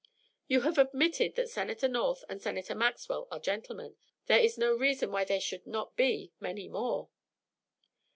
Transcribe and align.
"You 0.47 0.61
have 0.61 0.79
admitted 0.79 1.35
that 1.35 1.47
Senator 1.51 1.87
North 1.87 2.23
and 2.27 2.41
Senator 2.41 2.73
Maxwell 2.73 3.27
are 3.29 3.37
gentlemen. 3.37 3.97
There 4.25 4.39
is 4.39 4.57
no 4.57 4.73
reason 4.73 5.11
why 5.11 5.25
there 5.25 5.39
should 5.39 5.67
not 5.67 5.95
be 5.95 6.33
many 6.39 6.67
more." 6.67 7.09